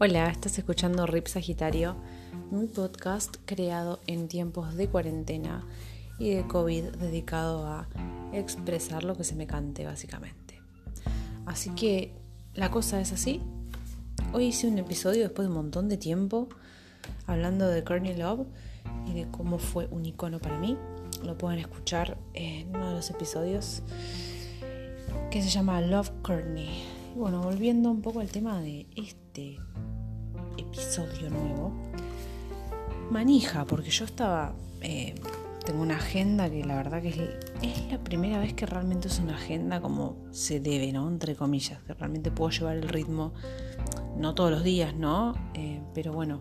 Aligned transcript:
Hola, 0.00 0.28
estás 0.28 0.58
escuchando 0.58 1.06
Rip 1.06 1.28
Sagitario, 1.28 1.94
mi 2.50 2.66
podcast 2.66 3.36
creado 3.44 4.00
en 4.08 4.26
tiempos 4.26 4.74
de 4.74 4.88
cuarentena 4.88 5.64
y 6.18 6.30
de 6.30 6.44
COVID 6.48 6.96
dedicado 6.96 7.64
a 7.68 7.86
expresar 8.32 9.04
lo 9.04 9.16
que 9.16 9.22
se 9.22 9.36
me 9.36 9.46
cante 9.46 9.86
básicamente. 9.86 10.60
Así 11.46 11.70
que 11.76 12.12
la 12.54 12.72
cosa 12.72 13.00
es 13.00 13.12
así. 13.12 13.40
Hoy 14.32 14.46
hice 14.46 14.66
un 14.66 14.78
episodio 14.78 15.22
después 15.22 15.46
de 15.46 15.50
un 15.50 15.62
montón 15.62 15.88
de 15.88 15.96
tiempo 15.96 16.48
hablando 17.28 17.68
de 17.68 17.84
Courtney 17.84 18.16
Love 18.16 18.48
y 19.06 19.14
de 19.14 19.30
cómo 19.30 19.60
fue 19.60 19.86
un 19.92 20.04
icono 20.04 20.40
para 20.40 20.58
mí. 20.58 20.76
Lo 21.22 21.38
pueden 21.38 21.60
escuchar 21.60 22.18
en 22.32 22.70
uno 22.70 22.88
de 22.88 22.94
los 22.96 23.10
episodios 23.10 23.82
que 25.30 25.40
se 25.40 25.50
llama 25.50 25.80
Love 25.80 26.10
Courtney. 26.22 27.03
Y 27.14 27.18
bueno, 27.18 27.42
volviendo 27.42 27.90
un 27.90 28.02
poco 28.02 28.20
al 28.20 28.28
tema 28.28 28.60
de 28.60 28.86
este 28.96 29.56
episodio 30.56 31.30
nuevo, 31.30 31.72
manija, 33.10 33.64
porque 33.66 33.90
yo 33.90 34.04
estaba, 34.04 34.52
eh, 34.80 35.14
tengo 35.64 35.82
una 35.82 35.96
agenda 35.96 36.50
que 36.50 36.64
la 36.64 36.74
verdad 36.74 37.02
que 37.02 37.38
es, 37.62 37.90
la 37.90 38.02
primera 38.02 38.38
vez 38.40 38.54
que 38.54 38.66
realmente 38.66 39.06
es 39.06 39.20
una 39.20 39.36
agenda 39.36 39.80
como 39.80 40.16
se 40.32 40.58
debe, 40.58 40.92
¿no? 40.92 41.06
Entre 41.06 41.36
comillas, 41.36 41.80
que 41.84 41.94
realmente 41.94 42.32
puedo 42.32 42.50
llevar 42.50 42.76
el 42.76 42.88
ritmo, 42.88 43.32
no 44.16 44.34
todos 44.34 44.50
los 44.50 44.64
días, 44.64 44.94
¿no? 44.96 45.34
Eh, 45.54 45.80
pero 45.94 46.12
bueno, 46.12 46.40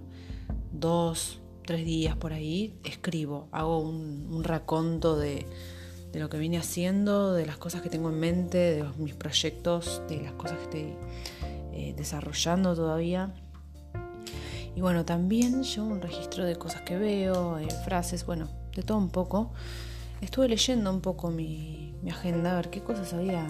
dos, 0.71 1.39
tres 1.67 1.85
días 1.85 2.15
por 2.15 2.33
ahí 2.33 2.79
escribo, 2.83 3.47
hago 3.51 3.77
un, 3.79 4.27
un 4.31 4.43
raconto 4.43 5.17
de, 5.17 5.45
de 6.13 6.19
lo 6.19 6.29
que 6.29 6.37
vine 6.37 6.59
haciendo, 6.59 7.33
de 7.33 7.45
las 7.47 7.57
cosas 7.57 7.81
que 7.81 7.89
tengo 7.89 8.09
en 8.09 8.19
mente, 8.19 8.57
de 8.57 8.85
mis 8.97 9.15
proyectos, 9.15 10.03
de 10.07 10.21
las 10.21 10.33
cosas 10.33 10.59
que 10.59 10.63
estoy 10.63 10.95
eh, 11.73 11.93
desarrollando 11.97 12.75
todavía. 12.75 13.33
Y 14.75 14.81
bueno, 14.81 15.05
también 15.05 15.63
yo 15.63 15.83
un 15.83 16.01
registro 16.01 16.45
de 16.45 16.55
cosas 16.55 16.83
que 16.83 16.97
veo, 16.97 17.57
eh, 17.57 17.67
frases, 17.83 18.27
bueno, 18.27 18.47
de 18.75 18.83
todo 18.83 18.99
un 18.99 19.09
poco. 19.09 19.53
Estuve 20.21 20.47
leyendo 20.47 20.91
un 20.91 21.01
poco 21.01 21.31
mi, 21.31 21.95
mi 22.03 22.11
agenda, 22.11 22.53
a 22.53 22.55
ver 22.57 22.69
qué 22.69 22.81
cosas 22.81 23.11
había, 23.13 23.47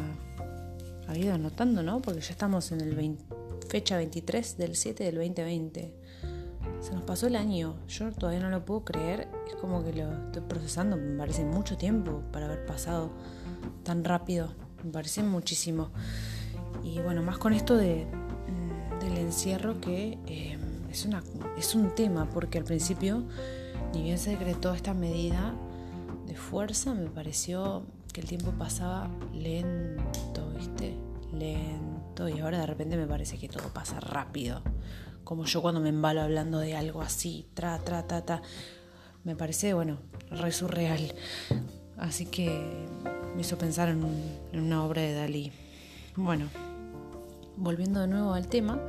había 1.08 1.26
ido 1.26 1.34
anotando, 1.34 1.84
¿no? 1.84 2.02
Porque 2.02 2.22
ya 2.22 2.32
estamos 2.32 2.72
en 2.72 2.80
el 2.80 2.96
20, 2.96 3.26
fecha 3.68 3.98
23 3.98 4.58
del 4.58 4.78
7 4.78 5.04
del 5.04 5.16
2020. 5.16 6.03
Se 6.84 6.94
nos 6.94 7.04
pasó 7.04 7.28
el 7.28 7.38
año, 7.38 7.76
yo 7.88 8.12
todavía 8.12 8.42
no 8.42 8.50
lo 8.50 8.66
puedo 8.66 8.84
creer, 8.84 9.30
es 9.48 9.56
como 9.56 9.84
que 9.84 9.94
lo 9.94 10.12
estoy 10.26 10.42
procesando, 10.42 10.98
me 10.98 11.18
parece 11.18 11.46
mucho 11.46 11.78
tiempo 11.78 12.22
para 12.32 12.46
haber 12.46 12.66
pasado 12.66 13.10
tan 13.84 14.04
rápido, 14.04 14.54
me 14.84 14.92
parece 14.92 15.24
muchísimo. 15.24 15.92
Y 16.84 17.00
bueno, 17.00 17.24
más 17.24 17.38
con 17.38 17.54
esto 17.54 17.78
de, 17.78 18.06
del 19.00 19.18
encierro 19.18 19.80
que... 19.80 20.20
Eh, 20.28 20.60
es, 20.94 21.06
una, 21.06 21.24
es 21.58 21.74
un 21.74 21.96
tema 21.96 22.30
porque 22.30 22.60
al 22.60 22.64
principio, 22.64 23.24
ni 23.94 24.04
bien 24.04 24.20
se 24.20 24.30
decretó 24.30 24.74
esta 24.74 24.94
medida 24.94 25.56
de 26.28 26.36
fuerza, 26.36 26.94
me 26.94 27.10
pareció 27.10 27.84
que 28.14 28.22
el 28.22 28.28
tiempo 28.28 28.52
pasaba 28.52 29.10
lento, 29.34 30.52
¿viste? 30.56 30.96
Lento. 31.34 32.30
Y 32.30 32.40
ahora 32.42 32.60
de 32.60 32.68
repente 32.68 32.96
me 32.96 33.08
parece 33.08 33.40
que 33.40 33.50
todo 33.50 33.70
pasa 33.70 34.00
rápido. 34.00 34.62
Como 35.24 35.46
yo 35.46 35.62
cuando 35.62 35.80
me 35.80 35.90
embalo 35.90 36.22
hablando 36.22 36.60
de 36.60 36.76
algo 36.76 37.02
así, 37.02 37.46
tra, 37.54 37.80
tra, 37.80 38.08
ta, 38.08 38.26
ta. 38.26 38.42
Me 39.24 39.36
parece, 39.36 39.74
bueno, 39.74 40.00
re 40.30 40.52
surreal. 40.52 41.14
Así 41.98 42.26
que 42.26 42.86
me 43.36 43.42
hizo 43.42 43.58
pensar 43.58 43.90
en, 43.90 44.04
un, 44.04 44.22
en 44.52 44.60
una 44.60 44.84
obra 44.84 45.02
de 45.02 45.14
Dalí. 45.14 45.52
Bueno, 46.16 46.48
volviendo 47.58 48.02
de 48.02 48.08
nuevo 48.08 48.34
al 48.34 48.48
tema 48.48 48.80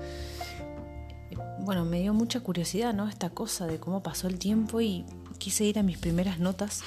bueno, 1.64 1.84
me 1.84 2.00
dio 2.00 2.12
mucha 2.12 2.40
curiosidad, 2.40 2.92
¿no? 2.92 3.08
Esta 3.08 3.30
cosa 3.30 3.66
de 3.66 3.78
cómo 3.78 4.02
pasó 4.02 4.28
el 4.28 4.38
tiempo 4.38 4.80
y 4.80 5.04
quise 5.38 5.64
ir 5.64 5.78
a 5.78 5.82
mis 5.82 5.98
primeras 5.98 6.38
notas 6.38 6.82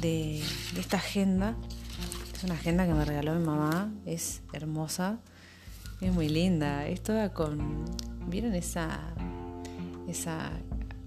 de, 0.00 0.42
de 0.74 0.80
esta 0.80 0.96
agenda. 0.96 1.54
Es 2.34 2.42
una 2.44 2.54
agenda 2.54 2.86
que 2.86 2.94
me 2.94 3.04
regaló 3.04 3.34
mi 3.34 3.44
mamá, 3.44 3.92
es 4.04 4.42
hermosa, 4.52 5.18
es 6.00 6.12
muy 6.12 6.28
linda. 6.28 6.86
Es 6.86 7.02
toda 7.02 7.32
con, 7.32 7.84
¿vieron 8.28 8.54
esa, 8.54 9.00
esa 10.08 10.50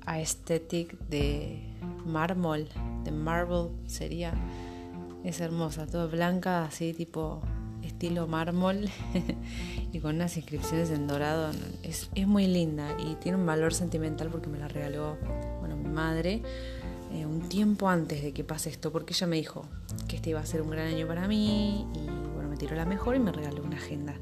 aesthetic 0.06 0.97
de 1.07 1.62
mármol, 2.06 2.68
de 3.03 3.12
marble 3.12 3.69
sería? 3.85 4.34
Es 5.24 5.41
hermosa, 5.41 5.85
toda 5.85 6.06
blanca, 6.08 6.66
así 6.66 6.94
tipo 6.94 7.41
estilo 7.84 8.28
mármol 8.28 8.90
y 9.91 10.00
con 10.00 10.16
unas 10.16 10.38
inscripciones 10.38 10.91
en 10.91 11.08
dorado. 11.08 11.52
Es, 11.84 12.09
es, 12.16 12.28
muy 12.28 12.47
linda 12.47 12.96
y 13.00 13.16
tiene 13.16 13.38
un 13.38 13.46
valor 13.46 13.74
sentimental 13.74 14.29
porque 14.29 14.47
me 14.47 14.59
la 14.59 14.68
regaló 14.68 15.18
bueno, 15.59 15.75
mi 15.75 15.90
madre 15.90 16.41
eh, 17.12 17.25
un 17.25 17.50
tiempo 17.50 17.90
antes 17.90 18.22
de 18.22 18.34
que 18.34 18.44
pase 18.44 18.69
esto, 18.69 18.91
porque 18.91 19.13
ella 19.13 19.25
me 19.25 19.38
dijo 19.38 19.66
que 20.08 20.18
este 20.18 20.29
iba 20.29 20.40
a 20.40 20.46
ser 20.46 20.62
un 20.62 20.69
gran 20.69 20.88
año 20.88 21.08
para 21.08 21.28
mí 21.28 21.88
y 21.96 22.06
bueno, 22.34 22.50
me 22.50 22.56
tiró 22.56 22.75
la 22.75 22.85
mejor 22.85 23.16
y 23.16 23.19
me 23.19 23.31
regaló 23.31 23.63
una 23.63 23.78
agenda 23.78 24.16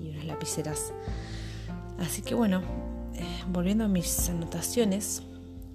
y 0.00 0.08
unas 0.10 0.24
lapiceras. 0.24 0.92
Así 1.98 2.22
que 2.22 2.34
bueno, 2.34 2.62
eh, 3.14 3.24
volviendo 3.48 3.84
a 3.84 3.88
mis 3.88 4.28
anotaciones, 4.28 5.22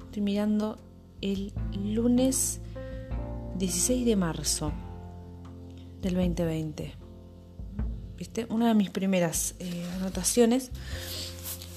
estoy 0.05 0.22
mirando 0.22 0.78
el 1.22 1.53
lunes 1.73 2.61
16 3.57 4.05
de 4.05 4.16
marzo 4.16 4.72
del 6.01 6.16
2020. 6.16 7.07
¿viste? 8.17 8.47
Una 8.50 8.69
de 8.69 8.73
mis 8.73 8.89
primeras 8.89 9.55
eh, 9.59 9.85
anotaciones 10.00 10.72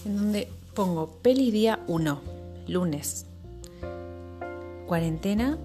en 0.04 0.16
donde 0.16 0.48
pongo 0.74 1.20
peli 1.22 1.50
día 1.50 1.80
1, 1.86 2.20
lunes, 2.66 3.26
cuarentena 4.86 5.58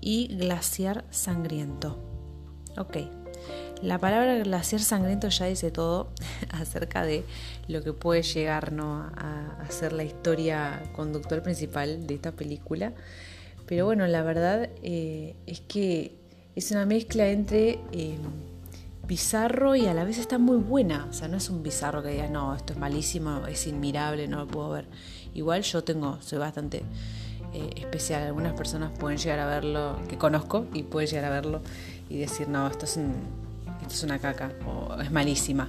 y 0.00 0.28
glaciar 0.36 1.04
sangriento. 1.10 1.98
Ok, 2.76 2.98
la 3.82 3.98
palabra 3.98 4.38
glaciar 4.38 4.80
sangriento 4.80 5.28
ya 5.28 5.46
dice 5.46 5.70
todo 5.70 6.08
acerca 6.50 7.04
de 7.04 7.24
lo 7.68 7.82
que 7.82 7.92
puede 7.92 8.22
llegar 8.22 8.72
¿no? 8.72 9.10
a, 9.16 9.66
ser 9.68 9.92
la 9.92 10.04
historia 10.04 10.82
conductual 10.94 11.42
principal 11.42 12.06
de 12.06 12.14
esta 12.14 12.32
película. 12.32 12.92
Pero 13.66 13.84
bueno, 13.84 14.06
la 14.06 14.22
verdad 14.22 14.68
eh, 14.82 15.36
es 15.46 15.60
que 15.60 16.16
es 16.56 16.70
una 16.70 16.86
mezcla 16.86 17.28
entre... 17.28 17.78
Eh, 17.92 18.18
bizarro 19.10 19.74
y 19.74 19.86
a 19.86 19.92
la 19.92 20.04
vez 20.04 20.18
está 20.18 20.38
muy 20.38 20.58
buena. 20.58 21.08
O 21.10 21.12
sea, 21.12 21.26
no 21.26 21.38
es 21.38 21.50
un 21.50 21.64
bizarro 21.64 22.00
que 22.00 22.10
digas, 22.10 22.30
no, 22.30 22.54
esto 22.54 22.74
es 22.74 22.78
malísimo, 22.78 23.44
es 23.48 23.66
inmirable, 23.66 24.28
no 24.28 24.38
lo 24.38 24.46
puedo 24.46 24.70
ver. 24.70 24.86
Igual 25.34 25.62
yo 25.62 25.82
tengo, 25.82 26.18
soy 26.22 26.38
bastante 26.38 26.84
eh, 27.52 27.70
especial. 27.74 28.22
Algunas 28.22 28.52
personas 28.52 28.92
pueden 28.96 29.18
llegar 29.18 29.40
a 29.40 29.46
verlo, 29.46 29.98
que 30.08 30.16
conozco, 30.16 30.66
y 30.72 30.84
pueden 30.84 31.08
llegar 31.08 31.24
a 31.24 31.30
verlo 31.30 31.60
y 32.08 32.18
decir, 32.18 32.48
no, 32.48 32.68
esto 32.68 32.84
es, 32.84 32.96
un, 32.98 33.14
esto 33.82 33.94
es 33.94 34.02
una 34.02 34.18
caca 34.18 34.52
o 34.66 35.00
es 35.00 35.10
malísima. 35.10 35.68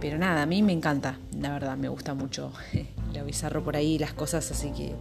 Pero 0.00 0.18
nada, 0.18 0.42
a 0.42 0.46
mí 0.46 0.62
me 0.62 0.72
encanta, 0.72 1.18
la 1.36 1.50
verdad, 1.50 1.76
me 1.76 1.88
gusta 1.88 2.14
mucho 2.14 2.52
lo 3.14 3.24
bizarro 3.24 3.64
por 3.64 3.76
ahí, 3.76 3.98
las 3.98 4.12
cosas 4.12 4.50
así 4.50 4.70
que 4.70 4.94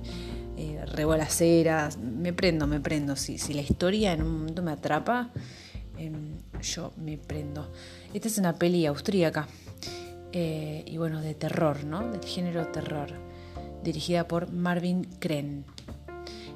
eh, 0.58 0.84
rebolaceras, 0.88 1.98
me 1.98 2.34
prendo, 2.34 2.66
me 2.66 2.80
prendo. 2.80 3.16
Si, 3.16 3.38
si 3.38 3.54
la 3.54 3.62
historia 3.62 4.14
en 4.14 4.24
un 4.24 4.40
momento 4.40 4.64
me 4.64 4.72
atrapa, 4.72 5.32
Em, 5.98 6.38
yo 6.62 6.94
me 6.98 7.18
prendo. 7.18 7.72
Esta 8.14 8.28
es 8.28 8.38
una 8.38 8.54
peli 8.54 8.86
austríaca 8.86 9.48
eh, 10.32 10.84
y 10.86 10.98
bueno, 10.98 11.22
de 11.22 11.34
terror, 11.34 11.84
¿no? 11.84 12.12
Del 12.12 12.24
género 12.24 12.68
terror, 12.68 13.10
dirigida 13.84 14.28
por 14.28 14.52
Marvin 14.52 15.06
Kren, 15.20 15.66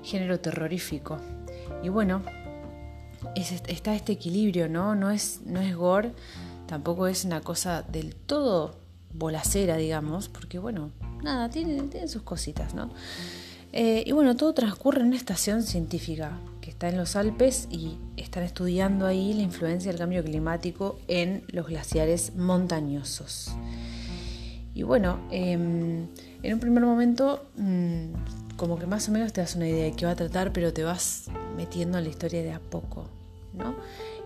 género 0.03 0.40
terrorífico. 0.40 1.18
Y 1.84 1.90
bueno, 1.90 2.23
está 3.36 3.96
este 3.96 4.14
equilibrio, 4.14 4.69
¿no? 4.69 4.96
No 4.96 5.12
es, 5.12 5.42
no 5.46 5.62
es 5.62 5.75
gore, 5.75 6.14
tampoco 6.68 7.08
es 7.08 7.26
una 7.26 7.41
cosa 7.41 7.84
del 7.84 8.16
todo 8.16 8.76
bolacera, 9.14 9.78
digamos, 9.78 10.29
porque 10.29 10.59
bueno, 10.59 10.91
nada, 11.23 11.50
tiene, 11.50 11.82
tiene 11.84 12.08
sus 12.08 12.22
cositas, 12.22 12.73
¿no? 12.73 12.91
Eh, 13.73 14.03
y 14.06 14.11
bueno, 14.11 14.35
todo 14.35 14.53
transcurre 14.53 15.00
en 15.02 15.08
una 15.08 15.16
estación 15.16 15.64
científica 15.64 16.38
que 16.59 16.70
está 16.70 16.90
en 16.90 16.97
los 16.97 17.16
Alpes 17.16 17.67
y 17.72 17.97
están 18.17 18.44
estudiando 18.44 19.06
ahí 19.06 19.34
la 19.34 19.44
influencia 19.44 19.91
del 19.91 20.00
cambio 20.00 20.23
climático 20.23 21.00
en 21.08 21.44
los 21.47 21.67
glaciares 21.67 22.35
montañosos. 22.35 23.52
Y 24.73 24.84
bueno, 24.84 25.20
em, 25.32 26.08
en 26.44 26.53
un 26.53 26.59
primer 26.59 26.84
momento 26.84 27.46
mm, 27.56 28.14
como 28.58 28.78
que 28.78 28.88
más 28.88 29.08
o 29.09 29.11
menos 29.11 29.32
te 29.32 29.41
das 29.41 29.56
una 29.56 29.67
idea 29.67 29.85
de 29.85 29.94
qué 29.94 30.06
va 30.06 30.11
a 30.11 30.16
tratar, 30.16 30.52
pero 30.52 30.73
te 30.73 30.84
vas 30.84 31.26
metiendo 31.56 31.97
en 31.97 32.03
la 32.03 32.09
historia 32.09 32.44
de 32.44 32.52
a 32.52 32.59
poco. 32.59 33.21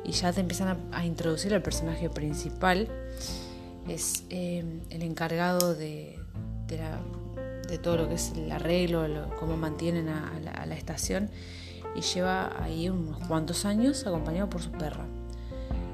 Y 0.06 0.12
ya 0.12 0.31
te 0.31 0.42
empiezan 0.42 0.78
a, 0.92 1.06
introducir 1.06 1.54
al 1.54 1.62
personaje 1.62 2.10
principal, 2.10 2.88
es 3.88 4.24
em, 4.30 4.81
el 4.90 5.02
encargado 5.02 5.75
de, 5.75 6.19
de 6.68 6.78
la 6.78 7.00
de 7.68 7.78
todo 7.78 7.98
lo 7.98 8.07
que 8.07 8.16
es 8.16 8.31
el 8.36 8.52
arreglo, 8.52 9.06
cómo 9.40 9.57
mantienen 9.57 10.10
a, 10.10 10.40
la, 10.40 10.75
estación 10.75 11.30
y 11.96 12.02
lleva 12.02 12.62
ahí 12.62 12.90
unos 12.90 13.25
cuantos 13.28 13.66
años 13.66 14.06
acompañado 14.06 14.50
por 14.50 14.62
su 14.62 14.72
perra. 14.72 15.06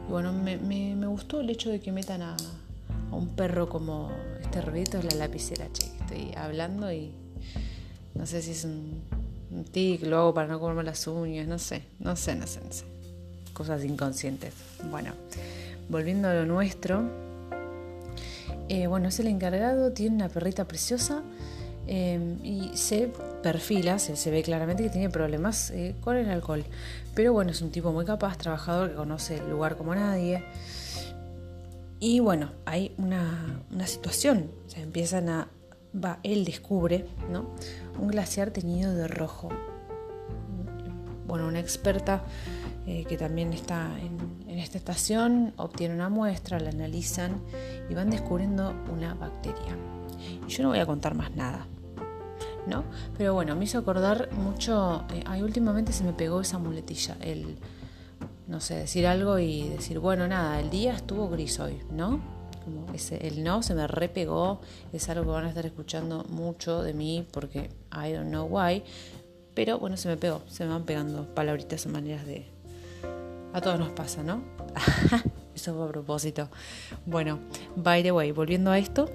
Y 0.08 0.12
bueno, 0.12 0.34
me, 0.34 1.06
gustó 1.08 1.42
el 1.42 1.50
hecho 1.50 1.70
de 1.70 1.80
que 1.80 1.92
metan 1.92 2.22
a, 2.22 2.36
un 3.12 3.36
perro 3.36 3.68
como 3.68 4.10
este 4.42 4.62
ruido 4.62 5.00
es 5.00 5.06
la 5.06 5.16
lapicera, 5.16 5.68
che. 5.72 5.86
Estoy 5.86 6.34
hablando 6.36 6.92
y 6.92 7.14
no 8.16 8.26
sé 8.26 8.42
si 8.42 8.52
es 8.52 8.66
un, 8.66 9.02
tic, 9.72 10.04
lo 10.04 10.18
hago 10.18 10.34
para 10.34 10.48
no 10.48 10.60
comerme 10.60 10.84
las 10.84 11.08
uñas, 11.08 11.48
no 11.48 11.60
sé, 11.60 11.84
no 12.00 12.16
sé, 12.16 12.36
no 12.36 12.48
sé, 12.48 12.62
no 12.62 12.72
sé. 12.72 12.91
Cosas 13.62 13.86
inconscientes. 13.86 14.56
Bueno, 14.90 15.12
volviendo 15.88 16.28
a 16.28 16.34
lo 16.34 16.48
nuestro. 16.48 17.04
Eh, 18.70 18.88
bueno, 18.88 19.10
es 19.10 19.20
el 19.20 19.28
encargado, 19.28 19.92
tiene 19.92 20.16
una 20.16 20.30
perrita 20.30 20.66
preciosa 20.66 21.22
eh, 21.86 22.38
y 22.42 22.76
se 22.76 23.12
perfila, 23.44 24.00
se, 24.00 24.32
ve 24.32 24.42
claramente 24.42 24.82
que 24.82 24.90
tiene 24.90 25.12
problemas 25.12 25.70
eh, 25.70 25.94
con 26.02 26.18
el 26.18 26.28
alcohol. 26.32 26.66
Pero 27.14 27.34
bueno, 27.34 27.52
es 27.52 27.62
un 27.62 27.70
tipo 27.70 27.92
muy 27.92 28.04
capaz, 28.04 28.36
trabajador, 28.40 28.90
que 28.90 28.96
conoce 28.96 29.38
el 29.38 29.52
lugar 29.52 29.78
como 29.78 29.94
nadie. 29.94 30.44
Y 32.00 32.20
bueno, 32.20 32.54
hay 32.66 32.96
una, 32.98 33.60
situación, 33.86 34.50
o 34.76 34.80
empiezan 34.80 35.30
a, 35.30 35.50
va, 35.94 36.18
él 36.24 36.46
descubre, 36.46 37.06
¿no? 37.32 37.46
Un 38.00 38.08
glaciar 38.08 38.50
teñido 38.50 38.96
de 38.96 39.08
rojo. 39.08 39.50
Bueno, 41.32 41.48
una 41.48 41.62
experta 41.62 42.24
eh, 42.86 43.06
que 43.08 43.16
también 43.16 43.54
está 43.54 43.90
en, 44.02 44.60
esta 44.60 44.78
estación 44.78 45.54
obtiene 45.56 45.96
una 45.96 46.10
muestra, 46.10 46.60
la 46.60 46.72
analizan 46.72 47.42
y 47.90 47.94
van 47.94 48.10
descubriendo 48.10 48.74
una 48.92 49.14
bacteria. 49.14 49.78
Y 50.46 50.52
yo 50.52 50.64
no 50.64 50.70
voy 50.72 50.80
a 50.80 50.86
contar 50.86 51.16
más 51.16 51.34
nada, 51.34 51.68
¿no? 52.68 52.84
Pero 53.18 53.34
bueno, 53.34 53.56
me 53.56 53.64
hizo 53.64 53.78
acordar 53.78 54.30
mucho, 54.34 55.06
eh, 55.14 55.42
últimamente 55.42 55.94
se 55.94 56.04
me 56.04 56.12
pegó 56.12 56.42
esa 56.42 56.58
muletilla, 56.58 57.16
el 57.22 57.58
no 58.48 58.60
sé, 58.60 58.76
decir 58.76 59.08
algo 59.08 59.40
y 59.40 59.70
decir, 59.70 60.00
bueno, 60.00 60.28
nada, 60.28 60.60
el 60.60 60.70
día 60.70 60.94
estuvo 60.94 61.30
gris 61.30 61.62
hoy, 61.62 61.80
¿no? 61.94 62.20
Como 62.66 62.94
ese, 62.94 63.26
el 63.26 63.42
no 63.42 63.64
se 63.64 63.74
me 63.74 63.88
repegó, 63.88 64.60
es 64.92 65.08
algo 65.08 65.24
que 65.24 65.30
van 65.30 65.46
a 65.46 65.50
estar 65.50 65.66
escuchando 65.66 66.26
mucho 66.28 66.84
de 66.84 66.94
mí 66.94 67.26
porque 67.32 67.70
I 67.94 68.12
don't 68.12 68.28
know 68.28 68.46
why, 68.46 68.84
pero 69.54 69.80
bueno, 69.80 69.98
se 69.98 70.08
me 70.08 70.18
pegó, 70.18 70.42
se 70.48 70.66
me 70.66 70.72
van 70.72 70.84
pegando 70.84 71.34
palabritas 71.34 71.86
o 71.86 71.90
maneras 71.90 72.26
de... 72.26 72.46
A 73.54 73.60
todos 73.60 73.78
nos 73.80 73.90
pasa, 73.90 74.24
¿no? 74.24 74.42
Eso 75.56 75.76
fue 75.76 75.86
a 75.86 75.88
propósito. 75.90 76.50
Bueno, 77.06 77.40
by 77.76 78.02
the 78.04 78.12
way, 78.12 78.32
volviendo 78.32 78.72
a 78.72 78.80
esto, 78.80 79.10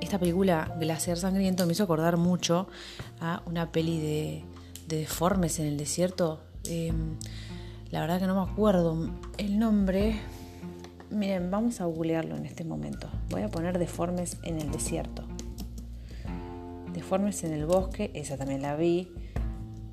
esta 0.00 0.18
película 0.18 0.74
Glaciar 0.80 1.18
Sangriento 1.18 1.66
me 1.66 1.72
hizo 1.72 1.84
acordar 1.84 2.16
mucho 2.16 2.68
a 3.20 3.42
una 3.44 3.72
peli 3.72 4.00
de, 4.00 4.44
de 4.86 4.98
deformes 4.98 5.58
en 5.58 5.66
el 5.66 5.76
desierto. 5.76 6.40
Eh, 6.64 6.92
la 7.90 8.00
verdad 8.00 8.18
que 8.18 8.26
no 8.26 8.44
me 8.44 8.50
acuerdo 8.50 9.10
el 9.38 9.58
nombre. 9.58 10.20
Miren, 11.10 11.50
vamos 11.50 11.80
a 11.80 11.84
googlearlo 11.84 12.36
en 12.36 12.46
este 12.46 12.64
momento. 12.64 13.08
Voy 13.30 13.42
a 13.42 13.48
poner 13.48 13.78
deformes 13.78 14.38
en 14.42 14.60
el 14.60 14.70
desierto. 14.70 15.24
Deformes 16.92 17.44
en 17.44 17.52
el 17.52 17.66
bosque, 17.66 18.10
esa 18.14 18.36
también 18.36 18.62
la 18.62 18.74
vi. 18.76 19.12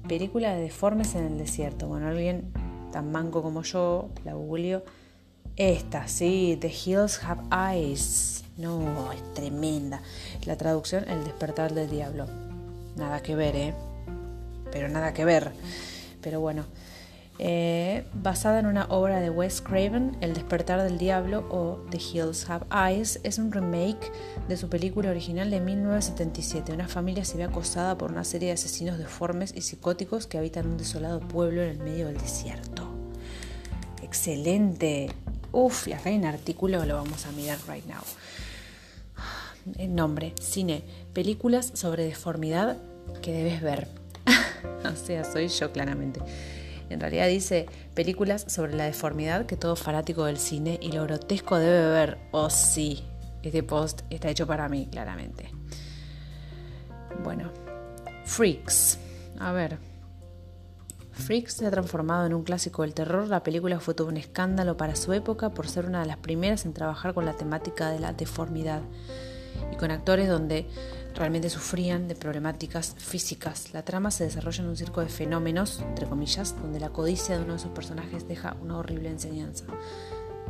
Película 0.08 0.54
de 0.54 0.62
deformes 0.62 1.16
en 1.16 1.26
el 1.26 1.38
desierto. 1.38 1.88
Bueno, 1.88 2.08
alguien 2.08 2.52
tan 2.92 3.12
manco 3.12 3.42
como 3.42 3.64
yo 3.64 4.10
la 4.26 4.34
googleo. 4.34 4.84
Esta, 5.56 6.08
sí, 6.08 6.58
The 6.60 6.68
Hills 6.68 7.24
Have 7.24 7.44
Eyes. 7.52 8.44
No, 8.58 9.12
es 9.12 9.34
tremenda. 9.34 10.02
La 10.46 10.58
traducción, 10.58 11.08
El 11.08 11.24
despertar 11.24 11.74
del 11.74 11.90
diablo. 11.90 12.28
Nada 12.96 13.22
que 13.22 13.36
ver, 13.36 13.56
¿eh? 13.56 13.74
Pero 14.72 14.90
nada 14.90 15.14
que 15.14 15.26
ver. 15.26 15.52
Pero 16.22 16.40
bueno, 16.40 16.66
eh, 17.40 18.06
basada 18.14 18.60
en 18.60 18.68
una 18.68 18.86
obra 18.86 19.20
de 19.20 19.30
Wes 19.30 19.62
Craven, 19.62 20.18
El 20.22 20.34
despertar 20.34 20.82
del 20.84 20.98
diablo 20.98 21.48
o 21.50 21.84
The 21.90 21.98
Hills 21.98 22.48
Have 22.50 22.66
Eyes, 22.72 23.20
es 23.24 23.40
un 23.40 23.52
remake 23.52 24.12
de 24.48 24.56
su 24.56 24.70
película 24.70 25.10
original 25.10 25.50
de 25.50 25.60
1977. 25.60 26.74
Una 26.74 26.88
familia 26.88 27.26
se 27.26 27.38
ve 27.38 27.44
acosada 27.44 27.98
por 27.98 28.12
una 28.12 28.24
serie 28.24 28.50
de 28.50 28.54
asesinos 28.54 28.98
deformes 28.98 29.54
y 29.56 29.62
psicóticos 29.62 30.28
que 30.28 30.38
habitan 30.38 30.68
un 30.68 30.78
desolado 30.78 31.20
pueblo 31.22 31.64
en 31.64 31.70
el 31.70 31.80
medio 31.80 32.08
del 32.08 32.18
desierto. 32.18 32.88
Excelente. 34.04 35.10
Uf, 35.52 35.88
y 35.88 35.94
acá 35.94 36.10
hay 36.10 36.18
un 36.18 36.26
artículo, 36.26 36.86
lo 36.86 36.96
vamos 36.96 37.26
a 37.26 37.32
mirar 37.32 37.58
right 37.68 37.86
now. 37.86 38.04
El 39.78 39.96
nombre, 39.96 40.34
cine, 40.40 40.84
películas 41.14 41.72
sobre 41.74 42.04
deformidad 42.04 42.78
que 43.22 43.32
debes 43.32 43.62
ver. 43.62 43.88
o 44.86 44.96
sea, 44.96 45.24
soy 45.24 45.48
yo 45.48 45.72
claramente. 45.72 46.20
En 46.94 47.00
realidad 47.00 47.28
dice 47.28 47.66
películas 47.94 48.46
sobre 48.48 48.76
la 48.76 48.86
deformidad 48.86 49.46
que 49.46 49.58
todo 49.58 49.76
fanático 49.76 50.26
del 50.26 50.38
cine 50.38 50.80
y 50.82 50.92
lo 50.92 51.04
grotesco 51.04 51.58
debe 51.58 51.90
ver. 51.90 52.18
Oh 52.32 52.50
sí, 52.50 53.04
este 53.42 53.64
post 53.64 54.02
está 54.10 54.30
hecho 54.30 54.48
para 54.48 54.70
mí, 54.70 54.88
claramente. 54.92 55.52
Bueno, 57.24 57.52
Freaks. 58.26 59.00
A 59.40 59.52
ver. 59.52 59.78
Freaks 61.12 61.54
se 61.54 61.68
ha 61.68 61.72
transformado 61.72 62.26
en 62.26 62.34
un 62.34 62.44
clásico 62.44 62.82
del 62.82 62.94
terror. 62.94 63.28
La 63.28 63.44
película 63.44 63.80
fue 63.80 63.94
todo 63.94 64.08
un 64.08 64.18
escándalo 64.18 64.78
para 64.78 64.96
su 64.96 65.14
época 65.14 65.50
por 65.50 65.68
ser 65.68 65.86
una 65.86 66.02
de 66.02 66.08
las 66.08 66.18
primeras 66.18 66.66
en 66.66 66.74
trabajar 66.74 67.14
con 67.14 67.26
la 67.26 67.34
temática 67.34 67.90
de 67.90 68.00
la 68.00 68.14
deformidad 68.14 68.82
y 69.72 69.76
con 69.76 69.92
actores 69.92 70.28
donde 70.28 70.68
realmente 71.16 71.50
sufrían 71.50 72.08
de 72.08 72.16
problemáticas 72.16 72.96
físicas. 72.98 73.74
La 73.74 73.84
trama 73.84 74.12
se 74.12 74.24
desarrolla 74.24 74.64
en 74.64 74.70
un 74.70 74.78
circo 74.78 75.02
de 75.02 75.10
fenómenos, 75.10 75.82
entre 75.82 76.08
comillas, 76.08 76.56
donde 76.62 76.80
la 76.80 76.90
codicia 76.90 77.38
de 77.38 77.44
uno 77.44 77.54
de 77.54 77.60
sus 77.60 77.72
personajes 77.72 78.28
deja 78.28 78.56
una 78.62 78.78
horrible 78.78 79.10
enseñanza. 79.10 79.66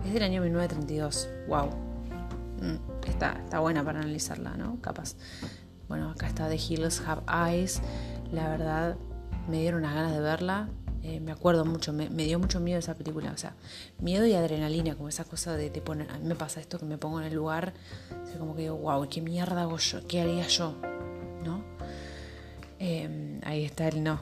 Es 0.06 0.14
del 0.14 0.24
año 0.24 0.42
1932. 0.42 1.30
¡Wow! 1.48 1.70
Mm, 2.62 3.10
está, 3.10 3.40
está 3.44 3.60
buena 3.60 3.84
para 3.84 4.00
analizarla, 4.00 4.56
¿no? 4.56 4.80
Capaz. 4.82 5.16
Bueno, 5.88 6.10
acá 6.10 6.28
está 6.28 6.48
The 6.48 6.56
Hills 6.56 7.02
Have 7.06 7.24
Eyes. 7.28 7.82
La 8.32 8.50
verdad, 8.50 8.98
me 9.50 9.60
dieron 9.60 9.82
unas 9.82 9.96
ganas 9.96 10.14
de 10.14 10.20
verla. 10.22 10.70
Eh, 11.04 11.20
me 11.20 11.34
acuerdo 11.34 11.66
mucho, 11.66 11.92
me, 11.92 12.08
dio 12.08 12.40
mucho 12.40 12.62
miedo 12.62 12.80
esa 12.80 12.96
película, 12.96 13.32
o 13.34 13.38
sea, 13.38 13.56
miedo 14.00 14.26
y 14.26 14.34
adrenalina, 14.34 14.96
como 14.96 15.10
esa 15.10 15.26
cosa 15.26 15.58
de 15.58 15.70
te 15.70 15.82
poner, 15.82 16.10
a 16.10 16.18
mí 16.18 16.26
me 16.26 16.36
pasa 16.36 16.62
esto 16.62 16.80
que 16.80 16.86
me 16.86 16.98
pongo 16.98 17.20
en 17.20 17.28
el 17.28 17.34
lugar, 17.34 17.74
como 18.40 18.56
que 18.56 18.64
digo, 18.64 18.78
wow, 18.78 19.08
¿qué 19.10 19.20
mierda 19.20 19.64
hago 19.64 19.78
yo? 19.78 20.08
¿Qué 20.08 20.22
haría 20.22 20.48
yo? 20.48 20.78
¿No? 21.44 21.62
Em, 22.80 23.42
ahí 23.44 23.66
está 23.66 23.88
el 23.90 24.04
no. 24.04 24.22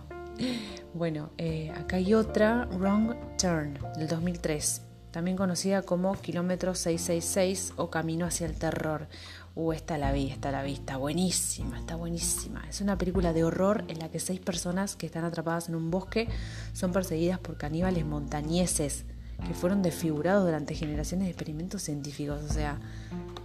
Bueno, 0.93 1.29
eh, 1.37 1.71
acá 1.71 1.97
hay 1.97 2.13
otra, 2.13 2.67
Wrong 2.71 3.15
Turn, 3.37 3.77
del 3.97 4.07
2003, 4.07 4.81
también 5.11 5.37
conocida 5.37 5.83
como 5.83 6.19
Kilómetro 6.19 6.73
666 6.73 7.73
o 7.75 7.89
Camino 7.89 8.25
hacia 8.25 8.47
el 8.47 8.57
Terror. 8.57 9.07
Uh, 9.53 9.73
está 9.73 9.97
la 9.97 10.13
vi, 10.13 10.29
está 10.29 10.49
la 10.49 10.63
vi, 10.63 10.73
está 10.73 10.95
buenísima, 10.97 11.77
está 11.77 11.95
buenísima. 11.95 12.63
Es 12.69 12.79
una 12.79 12.97
película 12.97 13.33
de 13.33 13.43
horror 13.43 13.83
en 13.89 13.99
la 13.99 14.09
que 14.09 14.19
seis 14.19 14.39
personas 14.39 14.95
que 14.95 15.05
están 15.05 15.25
atrapadas 15.25 15.67
en 15.67 15.75
un 15.75 15.91
bosque 15.91 16.29
son 16.71 16.93
perseguidas 16.93 17.39
por 17.39 17.57
caníbales 17.57 18.05
montañeses 18.05 19.05
que 19.45 19.53
fueron 19.53 19.81
desfigurados 19.81 20.45
durante 20.45 20.75
generaciones 20.75 21.25
de 21.25 21.31
experimentos 21.31 21.81
científicos. 21.81 22.41
O 22.49 22.53
sea, 22.53 22.79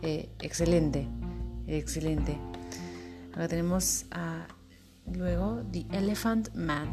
eh, 0.03 0.29
excelente, 0.41 1.09
excelente. 1.67 2.39
Ahora 3.33 3.49
tenemos 3.49 4.07
a, 4.13 4.47
luego 5.13 5.63
The 5.73 5.87
Elephant 5.93 6.55
Man. 6.55 6.89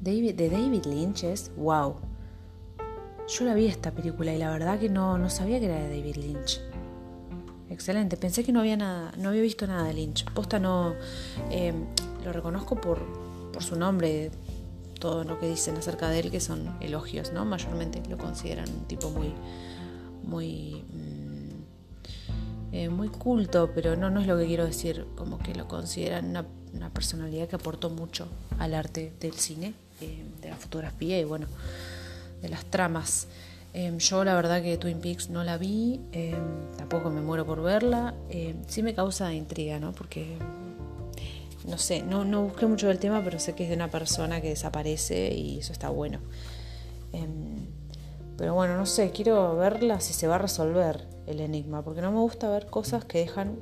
David, 0.00 0.34
de 0.34 0.50
David 0.50 0.84
Lynch 0.84 1.24
es 1.24 1.52
wow. 1.56 1.96
Yo 3.28 3.44
la 3.44 3.54
vi 3.54 3.66
esta 3.66 3.92
película 3.92 4.34
y 4.34 4.38
la 4.38 4.50
verdad 4.50 4.78
que 4.78 4.88
no, 4.88 5.16
no 5.16 5.30
sabía 5.30 5.60
que 5.60 5.66
era 5.66 5.76
de 5.76 5.96
David 5.96 6.16
Lynch. 6.16 6.71
Excelente, 7.72 8.18
pensé 8.18 8.44
que 8.44 8.52
no 8.52 8.60
había 8.60 8.76
nada, 8.76 9.12
no 9.16 9.30
había 9.30 9.40
visto 9.40 9.66
nada 9.66 9.84
de 9.84 9.94
Lynch. 9.94 10.26
Posta 10.32 10.58
no 10.58 10.94
em, 11.50 11.86
lo 12.22 12.32
reconozco 12.32 12.78
por, 12.78 13.00
por 13.50 13.62
su 13.62 13.76
nombre, 13.76 14.30
todo 15.00 15.24
lo 15.24 15.40
que 15.40 15.48
dicen 15.48 15.76
acerca 15.76 16.10
de 16.10 16.20
él, 16.20 16.30
que 16.30 16.38
son 16.38 16.76
elogios, 16.80 17.32
¿no? 17.32 17.46
Mayormente 17.46 18.02
lo 18.10 18.18
consideran 18.18 18.68
un 18.68 18.84
tipo 18.86 19.08
muy, 19.10 19.32
muy, 20.22 20.84
mm, 20.92 22.74
eh, 22.74 22.88
muy 22.90 23.08
culto, 23.08 23.70
pero 23.74 23.96
no, 23.96 24.10
no 24.10 24.20
es 24.20 24.26
lo 24.26 24.36
que 24.36 24.46
quiero 24.46 24.66
decir, 24.66 25.06
como 25.16 25.38
que 25.38 25.54
lo 25.54 25.66
consideran 25.66 26.26
una, 26.26 26.90
personalidad 26.90 27.48
que 27.48 27.56
aportó 27.56 27.88
mucho 27.88 28.28
al 28.58 28.74
arte 28.74 29.12
del 29.18 29.32
cine, 29.32 29.72
eh, 30.02 30.24
de 30.42 30.50
la 30.50 30.56
fotografía 30.56 31.18
y 31.18 31.24
bueno, 31.24 31.46
de 32.42 32.50
las 32.50 32.66
tramas. 32.66 33.28
Em, 33.74 33.98
yo 33.98 34.22
la 34.22 34.34
verdad 34.34 34.62
que 34.62 34.76
Twin 34.76 35.00
Peaks 35.00 35.30
no 35.30 35.44
la 35.44 35.56
vi, 35.56 36.00
em, 36.12 36.70
tampoco 36.76 37.10
me 37.10 37.22
muero 37.22 37.46
por 37.46 37.62
verla. 37.62 38.14
Em, 38.28 38.62
sí 38.66 38.82
me 38.82 38.94
causa 38.94 39.32
intriga, 39.32 39.78
¿no? 39.78 39.92
Porque, 39.92 40.36
no 41.66 41.78
sé, 41.78 42.02
no, 42.02 42.24
no 42.24 42.42
busqué 42.42 42.66
mucho 42.66 42.88
del 42.88 42.98
tema, 42.98 43.22
pero 43.24 43.38
sé 43.38 43.54
que 43.54 43.64
es 43.64 43.70
de 43.70 43.76
una 43.76 43.90
persona 43.90 44.40
que 44.42 44.50
desaparece 44.50 45.32
y 45.34 45.58
eso 45.58 45.72
está 45.72 45.88
bueno. 45.88 46.20
pero 48.36 48.54
bueno, 48.54 48.76
no 48.76 48.86
sé, 48.86 49.10
quiero 49.10 49.56
verla 49.56 50.00
si 50.00 50.12
se 50.14 50.26
va 50.26 50.34
a 50.36 50.38
resolver 50.38 51.06
el 51.26 51.40
enigma, 51.40 51.82
porque 51.82 52.00
no 52.00 52.10
me 52.10 52.18
gusta 52.18 52.48
ver 52.48 52.66
cosas 52.66 53.04
que 53.04 53.18
dejan 53.18 53.58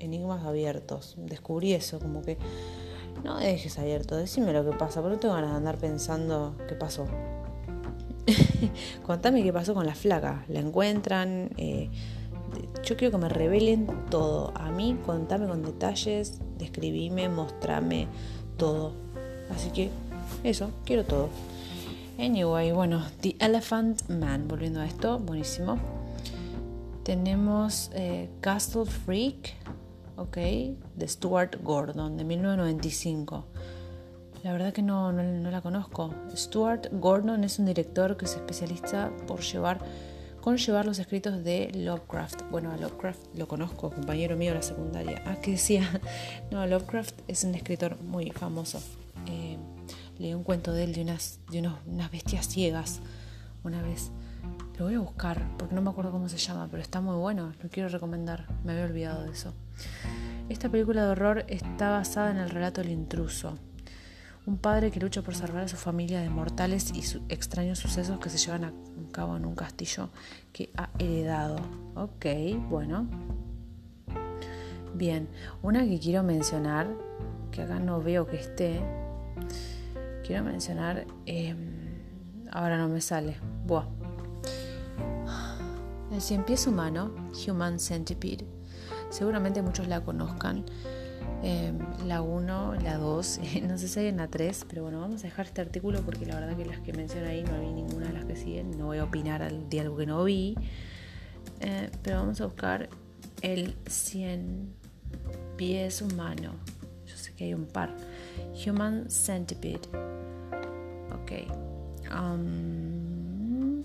enigmas 0.00 0.44
abiertos. 0.44 1.14
Descubrí 1.18 1.74
eso, 1.74 1.98
como 1.98 2.22
que 2.22 2.38
no 3.22 3.38
dejes 3.38 3.78
abierto, 3.78 4.16
decime 4.16 4.52
lo 4.52 4.64
que 4.64 4.76
pasa, 4.76 5.02
pero 5.02 5.14
no 5.14 5.20
tengo 5.20 5.34
ganas 5.34 5.50
de 5.50 5.56
andar 5.56 5.78
pensando 5.78 6.56
qué 6.68 6.74
pasó. 6.74 7.06
Contame 9.06 9.42
qué 9.42 9.52
pasó 9.52 9.74
con 9.74 9.86
la 9.86 9.94
flaca. 9.94 10.44
La 10.48 10.60
encuentran, 10.60 11.50
eh, 11.56 11.90
yo 12.84 12.96
quiero 12.96 13.12
que 13.12 13.18
me 13.18 13.28
revelen 13.28 13.86
todo. 14.10 14.52
A 14.54 14.70
mí, 14.70 14.96
contame 15.04 15.46
con 15.46 15.62
detalles, 15.62 16.40
describime, 16.58 17.28
mostrame 17.28 18.08
todo. 18.56 18.92
Así 19.54 19.70
que 19.70 19.90
eso, 20.42 20.70
quiero 20.84 21.04
todo. 21.04 21.28
Anyway, 22.18 22.70
bueno, 22.72 23.02
The 23.20 23.36
Elephant 23.40 24.08
Man, 24.08 24.46
volviendo 24.46 24.80
a 24.80 24.86
esto, 24.86 25.18
buenísimo. 25.18 25.78
Tenemos 27.02 27.90
eh, 27.92 28.30
Castle 28.40 28.86
Freak, 28.86 29.54
ok, 30.16 30.36
de 30.36 31.08
Stuart 31.08 31.56
Gordon, 31.62 32.16
de 32.16 32.24
1995. 32.24 33.44
La 34.44 34.52
verdad 34.52 34.74
que 34.74 34.82
no, 34.82 35.10
no, 35.10 35.50
la 35.50 35.62
conozco. 35.62 36.14
Stuart 36.36 36.88
Gordon 36.92 37.44
es 37.44 37.58
un 37.58 37.64
director 37.64 38.18
que 38.18 38.26
se 38.26 38.36
especializa 38.36 39.10
por 39.26 39.40
llevar, 39.40 39.78
con 40.42 40.58
llevar 40.58 40.84
los 40.84 40.98
escritos 40.98 41.42
de 41.42 41.72
Lovecraft. 41.74 42.42
Bueno, 42.50 42.70
a 42.70 42.76
Lovecraft 42.76 43.38
lo 43.38 43.48
conozco, 43.48 43.90
compañero 43.90 44.36
mío 44.36 44.50
de 44.50 44.56
la 44.56 44.62
secundaria. 44.62 45.22
Ah, 45.24 45.36
que 45.36 45.52
decía, 45.52 45.88
no, 46.50 46.66
Lovecraft 46.66 47.20
es 47.26 47.42
un 47.44 47.54
escritor 47.54 47.98
muy 48.02 48.32
famoso. 48.32 48.82
Eh, 49.26 49.56
leí 50.18 50.34
un 50.34 50.44
cuento 50.44 50.74
de 50.74 50.84
él 50.84 50.92
de 50.92 51.00
unas, 51.00 51.40
de 51.50 51.60
unas 51.86 52.10
bestias 52.12 52.46
ciegas 52.46 53.00
una 53.62 53.80
vez. 53.80 54.10
Lo 54.78 54.84
voy 54.84 54.94
a 54.96 55.00
buscar 55.00 55.56
porque 55.56 55.74
no 55.74 55.80
me 55.80 55.88
acuerdo 55.88 56.10
cómo 56.10 56.28
se 56.28 56.36
llama, 56.36 56.68
pero 56.70 56.82
está 56.82 57.00
muy 57.00 57.16
bueno, 57.16 57.54
lo 57.62 57.70
quiero 57.70 57.88
recomendar. 57.88 58.46
Me 58.62 58.72
había 58.72 58.84
olvidado 58.84 59.22
de 59.24 59.32
eso. 59.32 59.54
Esta 60.50 60.68
película 60.68 61.02
de 61.02 61.12
horror 61.12 61.44
está 61.48 61.88
basada 61.88 62.30
en 62.30 62.36
el 62.36 62.50
relato 62.50 62.82
del 62.82 62.90
intruso. 62.90 63.56
Un 64.46 64.58
padre 64.58 64.90
que 64.90 65.00
lucha 65.00 65.22
por 65.22 65.34
salvar 65.34 65.64
a 65.64 65.68
su 65.68 65.76
familia 65.76 66.20
de 66.20 66.28
mortales 66.28 66.92
y 66.92 67.02
extraños 67.32 67.78
sucesos 67.78 68.18
que 68.18 68.28
se 68.28 68.36
llevan 68.36 68.64
a 68.64 68.72
cabo 69.10 69.38
en 69.38 69.46
un 69.46 69.54
castillo 69.54 70.10
que 70.52 70.70
ha 70.76 70.90
heredado. 70.98 71.56
Ok, 71.94 72.26
bueno. 72.68 73.08
Bien, 74.94 75.28
una 75.62 75.84
que 75.84 75.98
quiero 75.98 76.22
mencionar, 76.22 76.88
que 77.50 77.62
acá 77.62 77.78
no 77.78 78.02
veo 78.02 78.26
que 78.26 78.36
esté, 78.36 78.80
quiero 80.26 80.44
mencionar, 80.44 81.06
em, 81.24 82.02
ahora 82.52 82.76
no 82.76 82.88
me 82.88 83.00
sale, 83.00 83.36
Buah. 83.66 83.86
El 86.12 86.20
cien 86.20 86.44
pies 86.44 86.66
humano, 86.66 87.12
Human 87.48 87.80
Centipede. 87.80 88.46
Seguramente 89.08 89.62
muchos 89.62 89.88
la 89.88 90.04
conozcan. 90.04 90.64
Em, 91.42 91.78
la 92.06 92.22
1, 92.22 92.74
la 92.82 92.96
2, 92.96 93.40
no 93.68 93.78
sé 93.78 93.88
si 93.88 94.00
hay 94.00 94.06
en 94.06 94.16
la 94.16 94.28
3, 94.28 94.66
pero 94.68 94.82
bueno, 94.82 95.00
vamos 95.00 95.20
a 95.22 95.24
dejar 95.24 95.46
este 95.46 95.60
artículo 95.60 96.00
porque 96.02 96.24
la 96.26 96.38
verdad 96.38 96.56
que 96.56 96.64
las 96.64 96.80
que 96.80 96.92
menciono 96.92 97.28
ahí 97.28 97.42
no 97.42 97.60
vi 97.60 97.72
ninguna 97.72 98.06
de 98.06 98.12
las 98.12 98.24
que 98.24 98.36
siguen. 98.36 98.78
No 98.78 98.86
voy 98.86 98.98
a 98.98 99.04
opinar 99.04 99.52
de 99.52 99.80
algo 99.80 99.96
que 99.96 100.06
no 100.06 100.24
vi. 100.24 100.56
Eh, 101.60 101.90
pero 102.02 102.18
vamos 102.18 102.40
a 102.40 102.46
buscar 102.46 102.88
el 103.42 103.74
100 103.86 104.74
pies 105.56 106.02
humano. 106.02 106.52
Yo 107.06 107.16
sé 107.16 107.34
que 107.34 107.44
hay 107.44 107.54
un 107.54 107.66
par. 107.66 107.94
Human 108.66 109.10
Centipede. 109.10 109.80
Ok. 111.12 111.32
Um, 112.10 113.82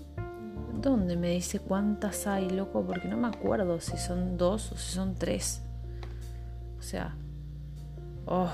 ¿Dónde 0.80 1.16
me 1.16 1.30
dice 1.30 1.60
cuántas 1.60 2.26
hay, 2.26 2.48
loco? 2.48 2.84
Porque 2.86 3.08
no 3.08 3.16
me 3.16 3.28
acuerdo 3.28 3.80
si 3.80 3.98
son 3.98 4.38
dos 4.38 4.72
o 4.72 4.76
si 4.76 4.94
son 4.94 5.14
tres. 5.14 5.62
O 6.78 6.82
sea. 6.82 7.14
Oh, 8.26 8.48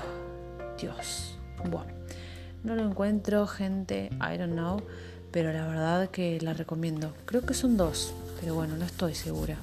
Dios. 0.79 1.37
Bueno. 1.69 1.97
No 2.63 2.75
lo 2.75 2.83
encuentro, 2.83 3.47
gente. 3.47 4.09
I 4.13 4.37
don't 4.37 4.53
know. 4.53 4.81
Pero 5.31 5.53
la 5.53 5.67
verdad 5.67 6.09
que 6.09 6.39
la 6.41 6.53
recomiendo. 6.53 7.13
Creo 7.25 7.45
que 7.45 7.53
son 7.53 7.77
dos. 7.77 8.13
Pero 8.41 8.55
bueno, 8.55 8.75
no 8.75 8.85
estoy 8.85 9.15
segura. 9.15 9.57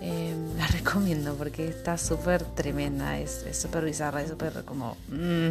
Em, 0.00 0.56
la 0.56 0.66
recomiendo 0.68 1.34
porque 1.34 1.68
está 1.68 1.98
súper 1.98 2.42
tremenda. 2.42 3.18
Es 3.18 3.44
súper 3.52 3.84
bizarra. 3.84 4.22
Es 4.22 4.30
súper 4.30 4.64
como. 4.64 4.96
Mm, 5.08 5.50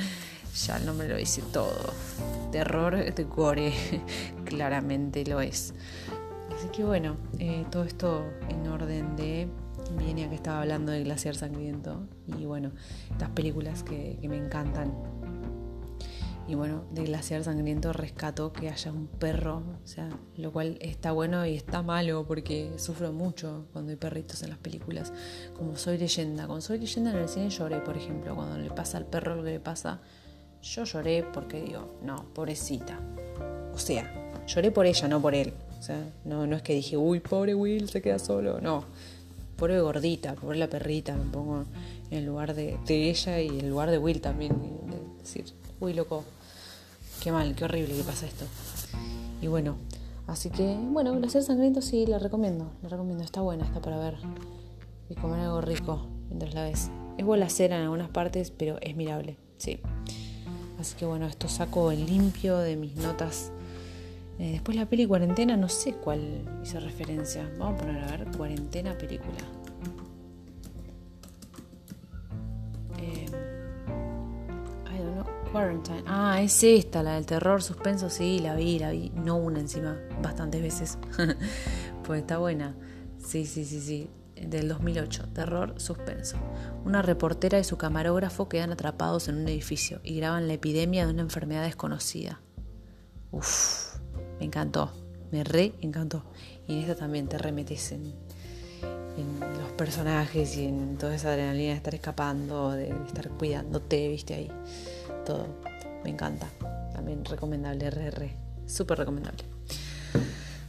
ya 0.66 0.76
el 0.76 0.86
nombre 0.86 1.08
lo 1.08 1.16
dice 1.16 1.42
todo. 1.52 1.92
Terror 2.52 3.12
de 3.12 3.24
gore, 3.24 3.72
claramente 4.44 5.24
lo 5.24 5.40
es. 5.40 5.74
Así 6.56 6.68
que 6.68 6.84
bueno, 6.84 7.16
eh, 7.40 7.64
todo 7.70 7.82
esto 7.82 8.24
en 8.48 8.68
orden 8.68 9.16
de 9.16 9.48
viene 9.98 10.24
a 10.24 10.28
que 10.28 10.34
estaba 10.34 10.62
hablando 10.62 10.92
de 10.92 11.04
Glaciar 11.04 11.34
Sangriento 11.34 12.06
y 12.26 12.44
bueno, 12.44 12.72
estas 13.10 13.30
películas 13.30 13.82
que, 13.82 14.18
me 14.28 14.36
encantan. 14.36 14.92
Y 16.46 16.56
bueno, 16.56 16.84
de 16.92 17.04
Glaciar 17.04 17.42
Sangriento 17.42 17.92
rescato 17.92 18.52
que 18.52 18.68
haya 18.68 18.92
un 18.92 19.06
perro, 19.06 19.62
o 19.82 19.86
sea, 19.86 20.10
lo 20.36 20.52
cual 20.52 20.76
está 20.80 21.12
bueno 21.12 21.46
y 21.46 21.54
está 21.54 21.82
malo 21.82 22.26
porque 22.26 22.72
sufro 22.76 23.12
mucho 23.12 23.66
cuando 23.72 23.90
hay 23.90 23.96
perritos 23.96 24.42
en 24.42 24.50
las 24.50 24.58
películas. 24.58 25.12
Como 25.56 25.76
Soy 25.76 25.96
Leyenda. 25.96 26.46
Con 26.46 26.60
Soy 26.60 26.78
Leyenda 26.78 27.12
en 27.12 27.18
el 27.18 27.28
cine 27.28 27.48
lloré, 27.48 27.80
por 27.80 27.96
ejemplo, 27.96 28.34
cuando 28.34 28.58
le 28.58 28.70
pasa 28.70 28.98
al 28.98 29.06
perro 29.06 29.36
lo 29.36 29.44
que 29.44 29.52
le 29.52 29.60
pasa 29.60 30.00
yo 30.64 30.84
lloré 30.84 31.24
porque 31.32 31.62
digo, 31.62 31.98
no, 32.02 32.24
pobrecita. 32.32 32.98
O 33.74 33.78
sea, 33.78 34.42
lloré 34.46 34.70
por 34.70 34.86
ella, 34.86 35.08
no 35.08 35.20
por 35.20 35.34
él. 35.34 35.52
O 35.78 35.82
sea, 35.82 36.02
no, 36.24 36.46
no 36.46 36.56
es 36.56 36.62
que 36.62 36.74
dije, 36.74 36.96
uy, 36.96 37.20
pobre 37.20 37.54
Will, 37.54 37.88
se 37.90 38.00
queda 38.00 38.18
solo. 38.18 38.60
No, 38.60 38.84
pobre 39.64 39.80
gordita, 39.80 40.34
la 40.54 40.68
perrita, 40.68 41.16
me 41.16 41.24
pongo 41.24 41.64
en 42.10 42.18
el 42.18 42.26
lugar 42.26 42.54
de, 42.54 42.78
ella 42.86 43.40
y 43.40 43.48
en 43.48 43.60
el 43.60 43.70
lugar 43.70 43.90
de 43.90 43.96
Will 43.96 44.20
también. 44.20 44.52
De 44.60 45.22
decir, 45.22 45.46
uy, 45.80 45.94
loco, 45.94 46.22
qué 47.22 47.32
mal, 47.32 47.54
qué 47.54 47.64
horrible 47.64 47.96
que 47.96 48.02
pasa 48.02 48.26
esto. 48.26 48.44
Y 49.40 49.46
bueno, 49.46 49.76
así 50.26 50.50
que, 50.50 50.76
bueno, 50.90 51.14
Glaciar 51.14 51.44
Sangriento 51.44 51.80
sí, 51.80 52.04
la 52.04 52.18
recomiendo, 52.18 52.72
la 52.82 52.90
recomiendo, 52.90 53.24
está 53.24 53.40
buena, 53.40 53.64
está 53.64 53.80
para 53.80 53.96
ver. 53.96 54.18
Y 55.08 55.14
comer 55.14 55.40
algo 55.40 55.62
rico 55.62 56.08
mientras 56.28 56.52
la 56.52 56.64
ves. 56.64 56.90
Es 57.16 57.24
bolacera 57.24 57.76
en 57.76 57.84
algunas 57.84 58.10
partes, 58.10 58.50
pero 58.50 58.76
es 58.82 58.94
mirable, 58.96 59.38
sí. 59.56 59.80
Así 60.78 60.94
que 60.96 61.06
bueno, 61.06 61.26
esto 61.26 61.48
saco 61.48 61.90
en 61.90 62.04
limpio 62.04 62.58
de 62.58 62.76
mis 62.76 62.96
notas. 62.96 63.50
Eh, 64.38 64.52
después 64.52 64.76
la 64.76 64.86
peli 64.86 65.06
cuarentena, 65.06 65.56
no 65.56 65.68
sé 65.68 65.94
cuál 65.94 66.44
hice 66.62 66.80
referencia. 66.80 67.48
Vamos 67.58 67.80
a 67.80 67.84
poner 67.84 68.04
a 68.04 68.06
ver, 68.08 68.36
cuarentena 68.36 68.96
película. 68.96 69.38
Eh, 72.98 73.26
don't 74.90 75.28
Quarantine. 75.52 76.02
Ah, 76.06 76.40
es 76.42 76.64
esta, 76.64 77.02
la 77.02 77.14
del 77.14 77.26
terror, 77.26 77.62
suspenso, 77.62 78.10
sí, 78.10 78.40
la 78.40 78.56
vi, 78.56 78.78
la 78.78 78.90
vi. 78.90 79.10
No 79.10 79.36
una 79.36 79.60
encima, 79.60 79.96
bastantes 80.20 80.60
veces. 80.60 80.98
pues 82.04 82.20
está 82.20 82.38
buena. 82.38 82.74
Sí, 83.18 83.46
sí, 83.46 83.64
sí, 83.64 83.80
sí 83.80 84.10
del 84.36 84.68
2008, 84.68 85.28
terror 85.32 85.74
suspenso. 85.80 86.36
Una 86.84 87.02
reportera 87.02 87.58
y 87.58 87.64
su 87.64 87.76
camarógrafo 87.76 88.48
quedan 88.48 88.72
atrapados 88.72 89.28
en 89.28 89.36
un 89.36 89.48
edificio 89.48 90.00
y 90.02 90.16
graban 90.16 90.48
la 90.48 90.54
epidemia 90.54 91.06
de 91.06 91.12
una 91.12 91.22
enfermedad 91.22 91.64
desconocida. 91.64 92.40
Uf, 93.30 93.83
me 94.38 94.46
encantó, 94.46 94.90
me 95.30 95.44
re 95.44 95.72
encantó. 95.80 96.24
Y 96.66 96.74
en 96.74 96.78
esta 96.80 96.94
también 96.94 97.28
te 97.28 97.38
remetes 97.38 97.92
en, 97.92 98.12
los 99.58 99.70
personajes 99.72 100.56
y 100.56 100.66
en 100.66 100.96
toda 100.98 101.14
esa 101.14 101.30
adrenalina 101.30 101.70
de 101.70 101.76
estar 101.76 101.94
escapando, 101.94 102.72
de 102.72 102.88
estar 103.06 103.28
cuidándote, 103.30 104.08
viste 104.08 104.34
ahí. 104.34 104.50
Todo, 105.24 105.46
me 106.02 106.10
encanta. 106.10 106.48
También 106.92 107.24
recomendable, 107.24 107.90
re, 107.90 108.10
re, 108.10 108.36
súper 108.66 108.98
recomendable. 108.98 109.44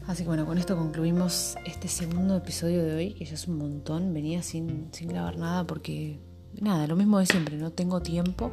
Así 0.07 0.21
que 0.21 0.27
bueno, 0.27 0.45
con 0.45 0.59
esto 0.59 0.77
concluimos 0.77 1.55
este 1.65 1.87
segundo 1.87 2.37
episodio 2.37 2.83
de 2.83 2.95
hoy, 2.95 3.13
que 3.13 3.25
ya 3.25 3.33
es 3.33 3.47
un 3.47 3.57
montón. 3.57 4.13
Venía 4.13 4.43
sin, 4.43 4.89
sin 4.91 5.09
grabar 5.09 5.37
nada 5.37 5.65
porque, 5.65 6.19
nada, 6.61 6.85
lo 6.85 6.95
mismo 6.95 7.17
de 7.17 7.25
siempre, 7.25 7.57
no 7.57 7.71
tengo 7.71 8.01
tiempo. 8.01 8.51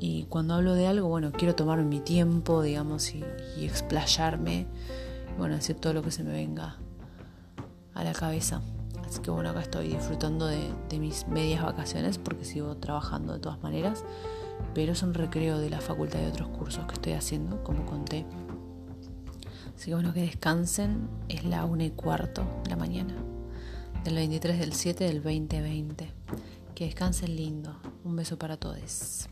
Y 0.00 0.24
cuando 0.24 0.54
hablo 0.54 0.74
de 0.74 0.86
algo, 0.86 1.08
bueno, 1.08 1.32
quiero 1.32 1.54
tomarme 1.54 1.84
mi 1.84 2.00
tiempo, 2.00 2.62
digamos, 2.62 3.14
y, 3.14 3.24
explayarme. 3.60 4.66
bueno, 5.36 5.56
decir 5.56 5.76
todo 5.76 5.92
lo 5.92 6.02
que 6.02 6.10
se 6.10 6.22
me 6.22 6.32
venga 6.32 6.76
a 7.94 8.04
la 8.04 8.12
cabeza. 8.12 8.60
Así 9.04 9.20
que 9.20 9.30
bueno, 9.30 9.50
acá 9.50 9.62
estoy 9.62 9.88
disfrutando 9.88 10.46
de, 10.46 10.70
mis 10.98 11.26
medias 11.28 11.62
vacaciones 11.62 12.18
porque 12.18 12.44
sigo 12.44 12.76
trabajando 12.76 13.32
de 13.32 13.40
todas 13.40 13.62
maneras. 13.62 14.04
Pero 14.74 14.92
es 14.92 15.02
un 15.02 15.14
recreo 15.14 15.58
de 15.58 15.70
la 15.70 15.80
facultad 15.80 16.18
de 16.18 16.28
otros 16.28 16.48
cursos 16.48 16.84
que 16.86 16.94
estoy 16.94 17.12
haciendo, 17.12 17.62
como 17.62 17.86
conté 17.86 18.26
Así 19.78 19.86
que 19.86 19.94
bueno, 19.94 20.12
que 20.12 20.22
descansen. 20.22 21.08
Es 21.28 21.44
la 21.44 21.64
una 21.64 21.84
y 21.84 21.90
cuarto 21.90 22.44
de 22.64 22.70
la 22.70 22.76
mañana. 22.76 23.14
Del 24.04 24.16
23 24.16 24.58
del 24.58 24.72
7 24.72 25.04
del 25.04 25.22
2020. 25.22 26.10
Que 26.74 26.84
descansen 26.86 27.36
lindo. 27.36 27.76
Un 28.04 28.16
beso 28.16 28.36
para 28.36 28.56
todos. 28.56 29.28